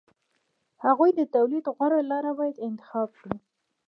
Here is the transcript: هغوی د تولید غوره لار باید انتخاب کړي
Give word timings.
هغوی 0.85 1.11
د 1.15 1.21
تولید 1.35 1.65
غوره 1.75 1.99
لار 2.09 2.25
باید 2.39 2.63
انتخاب 2.67 3.09
کړي 3.19 3.37